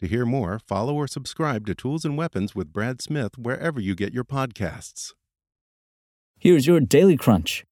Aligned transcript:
To 0.00 0.06
hear 0.06 0.26
more, 0.26 0.58
follow 0.58 0.94
or 0.94 1.06
subscribe 1.06 1.66
to 1.66 1.74
Tools 1.74 2.04
and 2.04 2.18
Weapons 2.18 2.54
with 2.54 2.72
Brad 2.72 3.00
Smith 3.00 3.38
wherever 3.38 3.80
you 3.80 3.94
get 3.94 4.12
your 4.12 4.24
podcasts. 4.24 5.14
Here's 6.38 6.66
your 6.66 6.80
Daily 6.80 7.16
Crunch. 7.16 7.64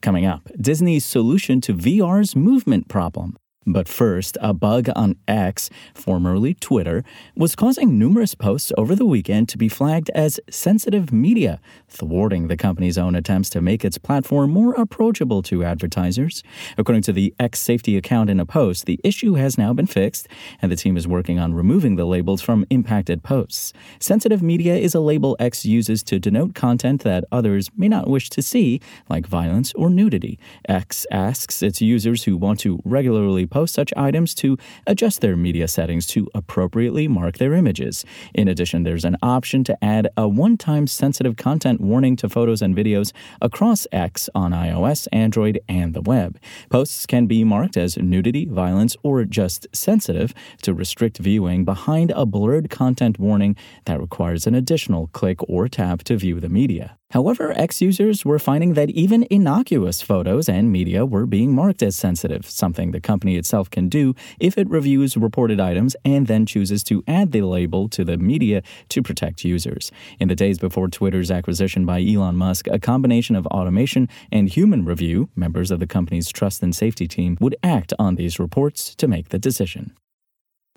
Coming 0.00 0.24
up, 0.24 0.48
Disney's 0.58 1.04
solution 1.04 1.60
to 1.60 1.74
VR's 1.74 2.34
movement 2.34 2.88
problem. 2.88 3.36
But 3.66 3.86
first, 3.86 4.36
a 4.40 4.52
bug 4.52 4.88
on 4.96 5.16
X, 5.28 5.70
formerly 5.94 6.54
Twitter, 6.54 7.04
was 7.36 7.54
causing 7.54 7.98
numerous 7.98 8.34
posts 8.34 8.72
over 8.76 8.96
the 8.96 9.06
weekend 9.06 9.48
to 9.50 9.58
be 9.58 9.68
flagged 9.68 10.10
as 10.10 10.40
sensitive 10.50 11.12
media, 11.12 11.60
thwarting 11.88 12.48
the 12.48 12.56
company's 12.56 12.98
own 12.98 13.14
attempts 13.14 13.50
to 13.50 13.60
make 13.60 13.84
its 13.84 13.98
platform 13.98 14.50
more 14.50 14.74
approachable 14.74 15.42
to 15.42 15.62
advertisers. 15.62 16.42
According 16.76 17.02
to 17.02 17.12
the 17.12 17.34
X 17.38 17.60
safety 17.60 17.96
account 17.96 18.30
in 18.30 18.40
a 18.40 18.46
post, 18.46 18.86
the 18.86 18.98
issue 19.04 19.34
has 19.34 19.56
now 19.56 19.72
been 19.72 19.86
fixed, 19.86 20.26
and 20.60 20.72
the 20.72 20.76
team 20.76 20.96
is 20.96 21.06
working 21.06 21.38
on 21.38 21.54
removing 21.54 21.94
the 21.94 22.04
labels 22.04 22.42
from 22.42 22.66
impacted 22.70 23.22
posts. 23.22 23.72
Sensitive 24.00 24.42
media 24.42 24.74
is 24.74 24.94
a 24.94 25.00
label 25.00 25.36
X 25.38 25.64
uses 25.64 26.02
to 26.04 26.18
denote 26.18 26.54
content 26.54 27.02
that 27.02 27.24
others 27.30 27.70
may 27.76 27.88
not 27.88 28.08
wish 28.08 28.28
to 28.30 28.42
see, 28.42 28.80
like 29.08 29.26
violence 29.26 29.72
or 29.74 29.88
nudity. 29.88 30.38
X 30.68 31.06
asks 31.12 31.62
its 31.62 31.80
users 31.80 32.24
who 32.24 32.36
want 32.36 32.58
to 32.60 32.80
regularly 32.84 33.46
post 33.52 33.74
such 33.74 33.92
items 33.96 34.34
to 34.36 34.56
adjust 34.86 35.20
their 35.20 35.36
media 35.36 35.68
settings 35.68 36.06
to 36.08 36.28
appropriately 36.34 37.06
mark 37.06 37.38
their 37.38 37.52
images. 37.52 38.04
In 38.34 38.48
addition, 38.48 38.82
there's 38.82 39.04
an 39.04 39.16
option 39.22 39.62
to 39.64 39.84
add 39.84 40.08
a 40.16 40.26
one 40.26 40.56
time 40.56 40.86
sensitive 40.86 41.36
content 41.36 41.80
warning 41.80 42.16
to 42.16 42.28
photos 42.28 42.62
and 42.62 42.74
videos 42.74 43.12
across 43.40 43.86
X 43.92 44.30
on 44.34 44.52
iOS, 44.52 45.06
Android, 45.12 45.60
and 45.68 45.92
the 45.94 46.02
web. 46.02 46.38
Posts 46.70 47.06
can 47.06 47.26
be 47.26 47.44
marked 47.44 47.76
as 47.76 47.96
nudity, 47.98 48.46
violence, 48.46 48.96
or 49.02 49.24
just 49.24 49.66
sensitive 49.72 50.32
to 50.62 50.72
restrict 50.72 51.18
viewing 51.18 51.64
behind 51.64 52.10
a 52.12 52.24
blurred 52.24 52.70
content 52.70 53.18
warning 53.18 53.54
that 53.84 54.00
requires 54.00 54.46
an 54.46 54.54
additional 54.54 55.08
click 55.08 55.38
or 55.48 55.68
tap 55.68 56.02
to 56.04 56.16
view 56.16 56.40
the 56.40 56.48
media. 56.48 56.96
However, 57.12 57.52
X 57.54 57.82
users 57.82 58.24
were 58.24 58.38
finding 58.38 58.72
that 58.72 58.88
even 58.88 59.26
innocuous 59.28 60.00
photos 60.00 60.48
and 60.48 60.72
media 60.72 61.04
were 61.04 61.26
being 61.26 61.54
marked 61.54 61.82
as 61.82 61.94
sensitive, 61.94 62.48
something 62.48 62.90
the 62.90 63.02
company 63.02 63.36
itself 63.36 63.68
can 63.68 63.90
do 63.90 64.14
if 64.40 64.56
it 64.56 64.70
reviews 64.70 65.14
reported 65.14 65.60
items 65.60 65.94
and 66.06 66.26
then 66.26 66.46
chooses 66.46 66.82
to 66.84 67.04
add 67.06 67.32
the 67.32 67.42
label 67.42 67.86
to 67.90 68.02
the 68.02 68.16
media 68.16 68.62
to 68.88 69.02
protect 69.02 69.44
users. 69.44 69.92
In 70.18 70.28
the 70.28 70.34
days 70.34 70.58
before 70.58 70.88
Twitter's 70.88 71.30
acquisition 71.30 71.84
by 71.84 72.02
Elon 72.02 72.36
Musk, 72.36 72.66
a 72.68 72.78
combination 72.78 73.36
of 73.36 73.46
automation 73.48 74.08
and 74.30 74.48
human 74.48 74.86
review, 74.86 75.28
members 75.36 75.70
of 75.70 75.80
the 75.80 75.86
company's 75.86 76.30
trust 76.30 76.62
and 76.62 76.74
safety 76.74 77.06
team 77.06 77.36
would 77.42 77.56
act 77.62 77.92
on 77.98 78.14
these 78.14 78.38
reports 78.38 78.94
to 78.94 79.06
make 79.06 79.28
the 79.28 79.38
decision. 79.38 79.94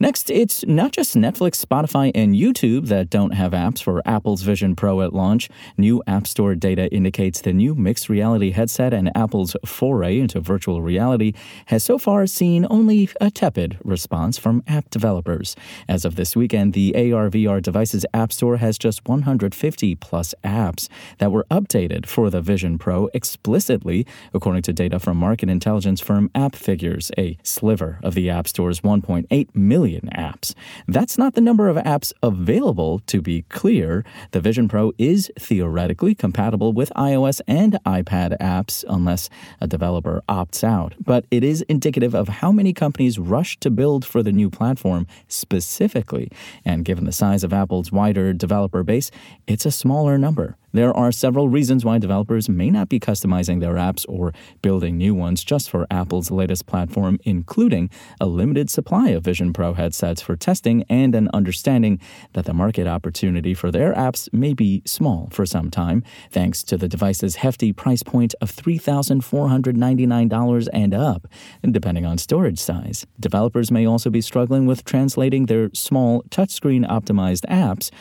Next, 0.00 0.28
it's 0.28 0.66
not 0.66 0.90
just 0.90 1.14
Netflix, 1.14 1.64
Spotify, 1.64 2.10
and 2.16 2.34
YouTube 2.34 2.88
that 2.88 3.10
don't 3.10 3.30
have 3.30 3.52
apps 3.52 3.80
for 3.80 4.02
Apple's 4.04 4.42
Vision 4.42 4.74
Pro 4.74 5.02
at 5.02 5.12
launch. 5.12 5.48
New 5.78 6.02
App 6.08 6.26
Store 6.26 6.56
data 6.56 6.92
indicates 6.92 7.40
the 7.40 7.52
new 7.52 7.76
mixed 7.76 8.08
reality 8.08 8.50
headset 8.50 8.92
and 8.92 9.16
Apple's 9.16 9.54
foray 9.64 10.18
into 10.18 10.40
virtual 10.40 10.82
reality 10.82 11.32
has 11.66 11.84
so 11.84 11.96
far 11.96 12.26
seen 12.26 12.66
only 12.70 13.08
a 13.20 13.30
tepid 13.30 13.78
response 13.84 14.36
from 14.36 14.64
app 14.66 14.90
developers. 14.90 15.54
As 15.88 16.04
of 16.04 16.16
this 16.16 16.34
weekend, 16.34 16.72
the 16.72 16.92
AR 16.96 17.30
VR 17.30 17.62
devices 17.62 18.04
App 18.12 18.32
Store 18.32 18.56
has 18.56 18.76
just 18.76 19.06
150 19.08 19.94
plus 19.94 20.34
apps 20.42 20.88
that 21.18 21.30
were 21.30 21.46
updated 21.52 22.06
for 22.06 22.30
the 22.30 22.40
Vision 22.40 22.78
Pro 22.78 23.08
explicitly, 23.14 24.04
according 24.34 24.62
to 24.62 24.72
data 24.72 24.98
from 24.98 25.18
market 25.18 25.48
intelligence 25.48 26.00
firm 26.00 26.30
AppFigures, 26.30 27.12
a 27.16 27.38
sliver 27.44 28.00
of 28.02 28.14
the 28.14 28.28
App 28.28 28.48
Store's 28.48 28.80
1.8 28.80 29.54
million 29.54 29.83
million 29.84 30.08
apps. 30.14 30.54
That's 30.88 31.18
not 31.18 31.34
the 31.34 31.42
number 31.42 31.68
of 31.68 31.76
apps 31.76 32.14
available, 32.22 33.00
to 33.00 33.20
be 33.20 33.42
clear. 33.50 34.02
The 34.30 34.40
Vision 34.40 34.66
Pro 34.66 34.92
is 34.96 35.30
theoretically 35.38 36.14
compatible 36.14 36.72
with 36.72 36.90
iOS 36.96 37.42
and 37.46 37.78
iPad 37.84 38.38
apps 38.38 38.82
unless 38.88 39.28
a 39.60 39.66
developer 39.66 40.22
opts 40.26 40.64
out, 40.64 40.94
but 40.98 41.26
it 41.30 41.44
is 41.44 41.60
indicative 41.68 42.14
of 42.14 42.28
how 42.40 42.50
many 42.50 42.72
companies 42.72 43.18
rush 43.18 43.58
to 43.60 43.70
build 43.70 44.06
for 44.06 44.22
the 44.22 44.32
new 44.32 44.48
platform 44.48 45.06
specifically. 45.28 46.30
And 46.64 46.86
given 46.86 47.04
the 47.04 47.12
size 47.12 47.44
of 47.44 47.52
Apple's 47.52 47.92
wider 47.92 48.32
developer 48.32 48.82
base, 48.82 49.10
it's 49.46 49.66
a 49.66 49.70
smaller 49.70 50.16
number. 50.16 50.56
There 50.74 50.92
are 50.92 51.10
several 51.12 51.48
reasons 51.48 51.84
why 51.84 51.98
developers 51.98 52.48
may 52.48 52.68
not 52.68 52.88
be 52.88 52.98
customizing 52.98 53.60
their 53.60 53.74
apps 53.74 54.04
or 54.08 54.32
building 54.60 54.98
new 54.98 55.14
ones 55.14 55.44
just 55.44 55.70
for 55.70 55.86
Apple's 55.88 56.32
latest 56.32 56.66
platform, 56.66 57.20
including 57.22 57.90
a 58.20 58.26
limited 58.26 58.68
supply 58.68 59.10
of 59.10 59.22
Vision 59.22 59.52
Pro 59.52 59.74
headsets 59.74 60.20
for 60.20 60.34
testing 60.34 60.82
and 60.88 61.14
an 61.14 61.30
understanding 61.32 62.00
that 62.32 62.46
the 62.46 62.52
market 62.52 62.88
opportunity 62.88 63.54
for 63.54 63.70
their 63.70 63.94
apps 63.94 64.28
may 64.32 64.52
be 64.52 64.82
small 64.84 65.28
for 65.30 65.46
some 65.46 65.70
time, 65.70 66.02
thanks 66.32 66.64
to 66.64 66.76
the 66.76 66.88
device's 66.88 67.36
hefty 67.36 67.72
price 67.72 68.02
point 68.02 68.34
of 68.40 68.50
$3,499 68.50 70.68
and 70.72 70.92
up, 70.92 71.28
depending 71.62 72.04
on 72.04 72.18
storage 72.18 72.58
size. 72.58 73.06
Developers 73.20 73.70
may 73.70 73.86
also 73.86 74.10
be 74.10 74.20
struggling 74.20 74.66
with 74.66 74.84
translating 74.84 75.46
their 75.46 75.70
small 75.72 76.24
touchscreen 76.30 76.84
optimized 76.84 77.44
apps 77.48 77.92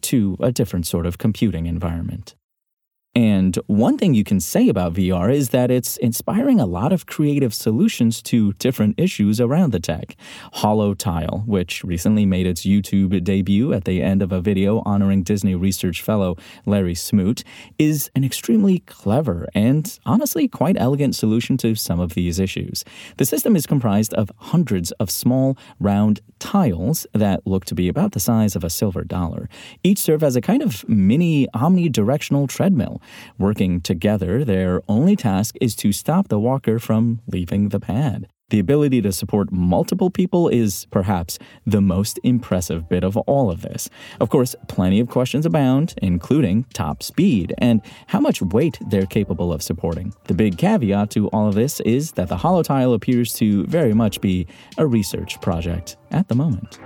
to 0.00 0.38
a 0.40 0.50
different 0.50 0.86
sort 0.86 1.04
of 1.04 1.18
computing 1.18 1.66
environment. 1.66 2.21
And 3.14 3.58
one 3.66 3.98
thing 3.98 4.14
you 4.14 4.24
can 4.24 4.40
say 4.40 4.70
about 4.70 4.94
VR 4.94 5.30
is 5.30 5.50
that 5.50 5.70
it's 5.70 5.98
inspiring 5.98 6.58
a 6.58 6.64
lot 6.64 6.94
of 6.94 7.04
creative 7.04 7.52
solutions 7.52 8.22
to 8.22 8.54
different 8.54 8.98
issues 8.98 9.38
around 9.38 9.72
the 9.72 9.80
tech. 9.80 10.16
HoloTile, 10.54 11.46
which 11.46 11.84
recently 11.84 12.24
made 12.24 12.46
its 12.46 12.62
YouTube 12.62 13.22
debut 13.22 13.74
at 13.74 13.84
the 13.84 14.02
end 14.02 14.22
of 14.22 14.32
a 14.32 14.40
video 14.40 14.82
honoring 14.86 15.22
Disney 15.22 15.54
research 15.54 16.00
fellow 16.00 16.38
Larry 16.64 16.94
Smoot, 16.94 17.44
is 17.78 18.10
an 18.14 18.24
extremely 18.24 18.78
clever 18.80 19.46
and 19.54 19.98
honestly 20.06 20.48
quite 20.48 20.78
elegant 20.78 21.14
solution 21.14 21.58
to 21.58 21.74
some 21.74 22.00
of 22.00 22.14
these 22.14 22.38
issues. 22.38 22.82
The 23.18 23.26
system 23.26 23.56
is 23.56 23.66
comprised 23.66 24.14
of 24.14 24.32
hundreds 24.38 24.90
of 24.92 25.10
small, 25.10 25.58
round 25.78 26.22
tiles 26.42 27.06
that 27.14 27.46
look 27.46 27.64
to 27.66 27.74
be 27.74 27.86
about 27.88 28.12
the 28.12 28.20
size 28.20 28.56
of 28.56 28.64
a 28.64 28.70
silver 28.70 29.04
dollar. 29.04 29.48
Each 29.84 29.98
serve 29.98 30.24
as 30.24 30.34
a 30.34 30.40
kind 30.40 30.60
of 30.60 30.86
mini 30.88 31.46
omnidirectional 31.54 32.48
treadmill 32.48 33.00
Working 33.38 33.80
together, 33.80 34.44
their 34.44 34.82
only 34.88 35.14
task 35.16 35.56
is 35.60 35.76
to 35.76 35.92
stop 35.92 36.28
the 36.28 36.40
walker 36.40 36.78
from 36.78 37.20
leaving 37.26 37.68
the 37.68 37.80
pad. 37.80 38.28
The 38.52 38.58
ability 38.58 39.00
to 39.00 39.12
support 39.12 39.50
multiple 39.50 40.10
people 40.10 40.50
is 40.50 40.86
perhaps 40.90 41.38
the 41.64 41.80
most 41.80 42.20
impressive 42.22 42.86
bit 42.86 43.02
of 43.02 43.16
all 43.16 43.50
of 43.50 43.62
this. 43.62 43.88
Of 44.20 44.28
course, 44.28 44.54
plenty 44.68 45.00
of 45.00 45.08
questions 45.08 45.46
abound, 45.46 45.94
including 46.02 46.66
top 46.74 47.02
speed 47.02 47.54
and 47.56 47.80
how 48.08 48.20
much 48.20 48.42
weight 48.42 48.78
they're 48.90 49.06
capable 49.06 49.54
of 49.54 49.62
supporting. 49.62 50.12
The 50.24 50.34
big 50.34 50.58
caveat 50.58 51.08
to 51.12 51.28
all 51.28 51.48
of 51.48 51.54
this 51.54 51.80
is 51.80 52.12
that 52.12 52.28
the 52.28 52.36
HoloTile 52.36 52.94
appears 52.94 53.32
to 53.36 53.64
very 53.68 53.94
much 53.94 54.20
be 54.20 54.46
a 54.76 54.86
research 54.86 55.40
project 55.40 55.96
at 56.10 56.28
the 56.28 56.34
moment. 56.34 56.78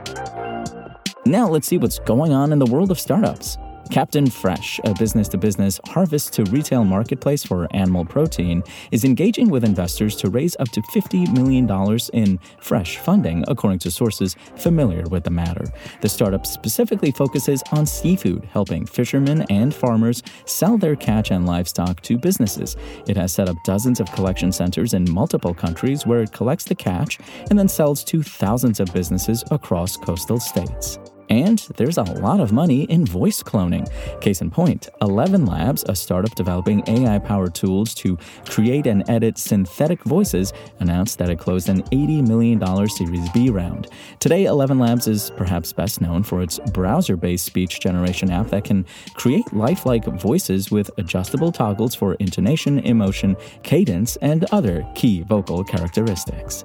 Now 1.26 1.48
let's 1.48 1.66
see 1.66 1.78
what's 1.78 1.98
going 1.98 2.32
on 2.32 2.52
in 2.52 2.60
the 2.60 2.66
world 2.66 2.92
of 2.92 3.00
startups. 3.00 3.58
Captain 3.90 4.26
Fresh, 4.28 4.80
a 4.84 4.92
business 4.94 5.28
to 5.28 5.38
business 5.38 5.80
harvest 5.86 6.32
to 6.34 6.44
retail 6.44 6.84
marketplace 6.84 7.44
for 7.44 7.68
animal 7.74 8.04
protein, 8.04 8.62
is 8.90 9.04
engaging 9.04 9.48
with 9.48 9.64
investors 9.64 10.16
to 10.16 10.28
raise 10.28 10.56
up 10.58 10.68
to 10.70 10.82
$50 10.82 11.32
million 11.32 11.68
in 12.12 12.38
fresh 12.60 12.98
funding, 12.98 13.44
according 13.48 13.78
to 13.80 13.90
sources 13.90 14.36
familiar 14.56 15.02
with 15.04 15.24
the 15.24 15.30
matter. 15.30 15.64
The 16.00 16.08
startup 16.08 16.46
specifically 16.46 17.10
focuses 17.10 17.62
on 17.72 17.86
seafood, 17.86 18.44
helping 18.46 18.86
fishermen 18.86 19.42
and 19.50 19.74
farmers 19.74 20.22
sell 20.44 20.76
their 20.76 20.96
catch 20.96 21.30
and 21.30 21.46
livestock 21.46 22.00
to 22.02 22.18
businesses. 22.18 22.76
It 23.06 23.16
has 23.16 23.32
set 23.32 23.48
up 23.48 23.56
dozens 23.64 24.00
of 24.00 24.12
collection 24.12 24.52
centers 24.52 24.94
in 24.94 25.10
multiple 25.10 25.54
countries 25.54 26.06
where 26.06 26.22
it 26.22 26.32
collects 26.32 26.64
the 26.64 26.74
catch 26.74 27.18
and 27.50 27.58
then 27.58 27.68
sells 27.68 28.04
to 28.04 28.22
thousands 28.22 28.80
of 28.80 28.92
businesses 28.92 29.44
across 29.50 29.96
coastal 29.96 30.40
states. 30.40 30.98
And 31.28 31.58
there's 31.76 31.98
a 31.98 32.02
lot 32.02 32.40
of 32.40 32.52
money 32.52 32.84
in 32.84 33.04
voice 33.04 33.42
cloning. 33.42 33.90
Case 34.20 34.40
in 34.40 34.50
point, 34.50 34.88
Eleven 35.02 35.44
Labs, 35.44 35.84
a 35.88 35.94
startup 35.94 36.34
developing 36.34 36.82
AI 36.88 37.18
powered 37.18 37.54
tools 37.54 37.94
to 37.94 38.16
create 38.44 38.86
and 38.86 39.08
edit 39.10 39.38
synthetic 39.38 40.02
voices, 40.04 40.52
announced 40.80 41.18
that 41.18 41.30
it 41.30 41.38
closed 41.38 41.68
an 41.68 41.82
$80 41.84 42.26
million 42.26 42.88
Series 42.88 43.28
B 43.30 43.50
round. 43.50 43.88
Today, 44.20 44.44
Eleven 44.44 44.78
Labs 44.78 45.08
is 45.08 45.30
perhaps 45.30 45.72
best 45.72 46.00
known 46.00 46.22
for 46.22 46.42
its 46.42 46.58
browser 46.72 47.16
based 47.16 47.44
speech 47.46 47.80
generation 47.80 48.30
app 48.30 48.48
that 48.48 48.64
can 48.64 48.86
create 49.14 49.52
lifelike 49.52 50.04
voices 50.04 50.70
with 50.70 50.90
adjustable 50.98 51.52
toggles 51.52 51.94
for 51.94 52.14
intonation, 52.14 52.78
emotion, 52.80 53.36
cadence, 53.62 54.16
and 54.16 54.44
other 54.52 54.86
key 54.94 55.22
vocal 55.22 55.64
characteristics. 55.64 56.64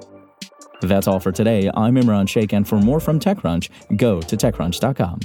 That's 0.82 1.08
all 1.08 1.20
for 1.20 1.32
today. 1.32 1.70
I'm 1.76 1.96
Imran 1.96 2.28
Sheikh, 2.28 2.54
and 2.54 2.68
for 2.68 2.78
more 2.78 3.00
from 3.00 3.20
TechCrunch, 3.20 3.70
go 3.98 4.22
to 4.22 4.38
TechCrunch.com. 4.38 5.20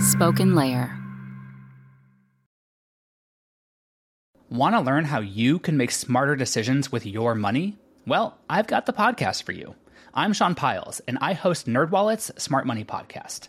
Spoken 0.00 0.54
Layer. 0.54 0.96
Want 4.50 4.76
to 4.76 4.80
learn 4.80 5.04
how 5.06 5.20
you 5.20 5.58
can 5.58 5.76
make 5.76 5.90
smarter 5.90 6.36
decisions 6.36 6.92
with 6.92 7.04
your 7.04 7.34
money? 7.34 7.76
Well, 8.06 8.38
I've 8.48 8.68
got 8.68 8.86
the 8.86 8.92
podcast 8.92 9.42
for 9.42 9.50
you. 9.50 9.74
I'm 10.12 10.32
Sean 10.32 10.54
Pyles, 10.54 11.00
and 11.08 11.18
I 11.20 11.32
host 11.32 11.66
NerdWallet's 11.66 12.30
Smart 12.40 12.64
Money 12.66 12.84
Podcast. 12.84 13.48